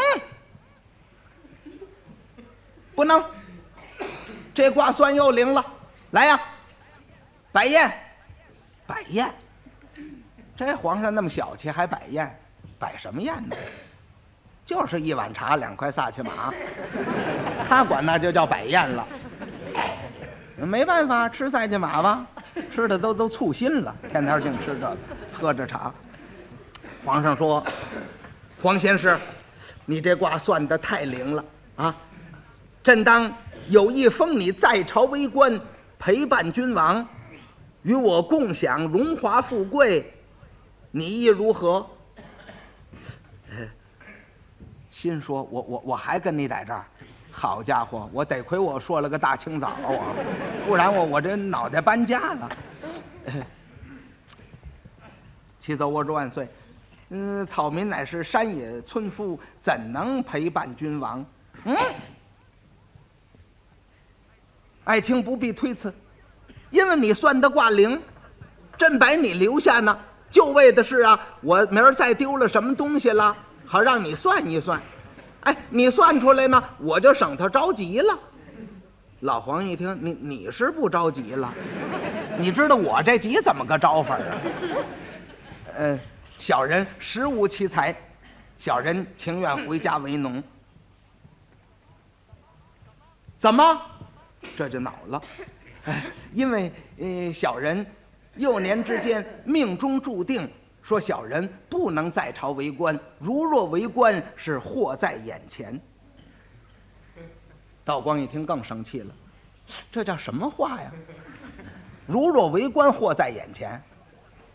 [2.95, 3.25] 不能，
[4.57, 5.63] 这卦算又灵了。
[6.13, 6.41] 来呀，
[7.53, 7.93] 摆宴，
[8.87, 9.31] 摆宴。
[10.57, 12.35] 这皇上那么小气，还摆宴，
[12.79, 13.55] 摆什么宴呢？
[14.65, 16.55] 就是一碗茶，两块萨其马，
[17.69, 19.07] 他管那就叫摆宴了。
[20.57, 22.27] 没办法，吃萨其马吧，
[22.71, 24.97] 吃的都都醋心了，天天净吃这个，
[25.35, 25.93] 喝着茶。
[27.05, 27.63] 皇上说
[28.63, 29.21] ：“黄先生，
[29.85, 31.45] 你这卦算的太灵了
[31.77, 31.95] 啊！
[32.83, 33.31] 朕当
[33.69, 35.61] 有意封你在朝为官，
[35.99, 37.07] 陪伴君王，
[37.83, 40.13] 与我共享荣华富贵。”
[40.93, 41.87] 你意如何？
[44.91, 46.87] 心说：“我我我还跟你在这儿，
[47.31, 50.15] 好家伙，我得亏我说了个大清早啊，
[50.67, 52.51] 不然我我这脑袋搬家了。”
[55.59, 56.49] 启奏我主万岁，
[57.11, 61.27] 嗯，草民乃是山野村夫，怎能陪伴君王？
[61.65, 61.77] 嗯，
[64.87, 65.93] 爱卿不必推辞，
[66.71, 68.01] 因为你算的卦灵，
[68.79, 69.99] 朕把你留下呢。
[70.31, 74.81] 就为的是啊，我明儿再丢了什么东西了，好让你算一算。
[75.41, 78.17] 哎，你算出来呢，我就省他着急了。
[79.21, 81.53] 老黄一听，你你是不着急了？
[82.39, 84.39] 你知道我这急怎么个着法啊？
[85.79, 85.99] 嗯，
[86.39, 87.97] 小人实无其才，
[88.57, 90.41] 小人情愿回家为农。
[93.37, 93.83] 怎么？
[94.55, 95.23] 这就恼了。
[95.87, 97.87] 哎，因为呃，小人。
[98.39, 100.47] 幼年之间，命中注定，
[100.83, 103.01] 说小人不能在朝为官。
[103.19, 105.81] 如若为官，是祸在眼前。
[107.83, 109.15] 道光一听更生气了，
[109.91, 110.93] 这叫什么话呀？
[112.07, 113.83] 如若为官，祸在眼前，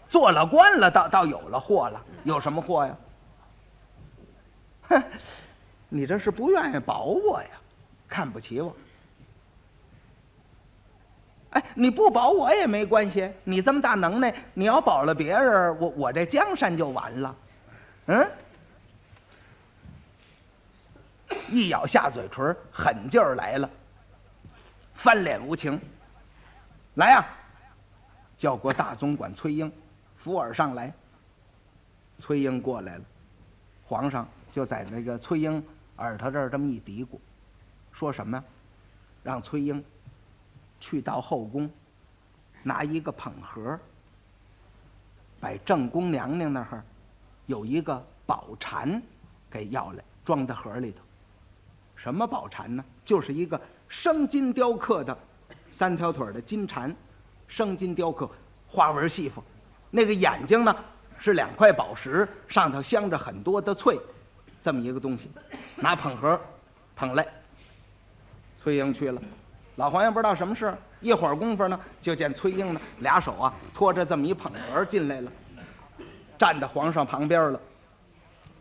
[0.08, 2.06] 做了官了，倒倒有了祸了。
[2.24, 2.98] 有什么祸呀？
[4.89, 5.04] 哼，
[5.89, 7.50] 你这是不愿意保我呀？
[8.08, 8.76] 看不起我？
[11.52, 13.30] 哎，你不保我也没关系。
[13.43, 17.36] 你这么大能耐，你要保了别人，我我这江山就完了。
[18.08, 18.32] 嗯，
[21.49, 23.70] 一咬下嘴唇，狠劲儿来了，
[24.93, 25.80] 翻脸无情。
[26.95, 27.26] 来呀，
[28.38, 29.72] 叫过大总管崔英，
[30.18, 30.91] 扶耳上来。
[32.20, 33.04] 崔英过来了，
[33.84, 35.62] 皇上就在那个崔英
[35.97, 37.18] 耳朵这儿这么一嘀咕，
[37.91, 38.41] 说什么？
[39.24, 39.84] 让崔英
[40.82, 41.72] 去到后宫，
[42.62, 43.80] 拿一个捧盒，
[45.40, 46.84] 把正宫娘娘那儿
[47.46, 49.02] 有一个宝蟾
[49.50, 50.98] 给要来，装在盒里头。
[51.96, 52.84] 什么宝蟾呢？
[53.06, 55.18] 就是一个生金雕刻的
[55.72, 56.94] 三条腿的金蟾，
[57.48, 58.30] 生金雕刻，
[58.68, 59.42] 花纹细缝，
[59.90, 60.76] 那个眼睛呢？
[61.20, 64.00] 是两块宝石，上头镶着很多的翠，
[64.60, 65.30] 这么一个东西，
[65.76, 66.42] 拿捧盒
[66.96, 67.28] 捧来。
[68.58, 69.22] 崔英去了，
[69.76, 75.32] 老黄爷不知道什么事，一会儿功夫呢，就见崔英呢俩手啊托着这么一捧盒进来了，
[76.38, 77.60] 站在皇上旁边了。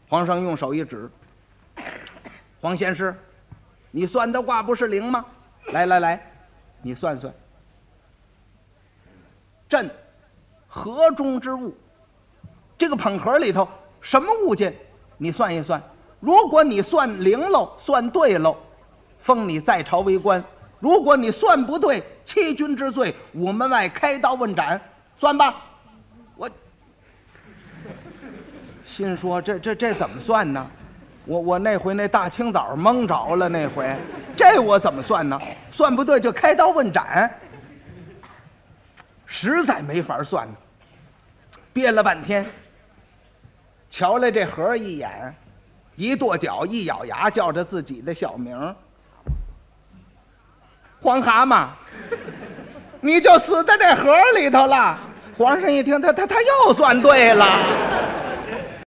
[0.08, 1.08] 皇上用手一指
[2.60, 3.14] ：“黄仙师，
[3.90, 5.24] 你算的卦不是灵吗？
[5.72, 6.32] 来来来，
[6.82, 7.32] 你算算，
[9.68, 9.90] 朕
[10.66, 11.76] 盒中之物。”
[12.76, 13.68] 这个捧盒里头
[14.00, 14.74] 什么物件？
[15.18, 15.82] 你算一算。
[16.18, 18.56] 如果你算灵喽，算对喽，
[19.20, 20.42] 封你在朝为官；
[20.80, 24.80] 如果你算不对，欺君之罪，午门外开刀问斩。
[25.16, 25.62] 算吧，
[26.34, 26.50] 我
[28.84, 30.70] 心说这这这怎么算呢？
[31.26, 33.94] 我我那回那大清早蒙着了，那回
[34.34, 35.38] 这我怎么算呢？
[35.70, 37.30] 算不对就开刀问斩，
[39.26, 40.54] 实在没法算呢。
[41.72, 42.44] 憋了半天。
[43.90, 45.34] 瞧了这盒一眼，
[45.96, 48.74] 一跺脚，一咬牙，叫着自己的小名
[51.02, 51.66] 黄蛤蟆，
[53.00, 54.98] 你就死在这河里头了。
[55.36, 57.46] 皇上一听，他他他又算对了。